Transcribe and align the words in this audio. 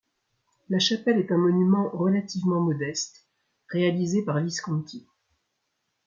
La 0.69 0.79
chapelle 0.79 1.19
est 1.19 1.31
un 1.31 1.37
monument, 1.37 1.91
relativement 1.93 2.59
modeste, 2.59 3.27
réalisé 3.69 4.25
par 4.25 4.39
Visconti. 4.41 5.05